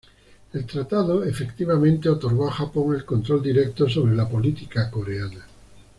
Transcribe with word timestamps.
El 0.51 0.65
tratado 0.65 1.23
efectivamente 1.25 2.09
otorgó 2.09 2.47
a 2.47 2.51
Japón 2.53 2.95
el 2.95 3.05
control 3.05 3.43
directo 3.43 3.87
sobre 3.87 4.15
la 4.15 4.27
política 4.27 4.89
coreana. 4.89 5.45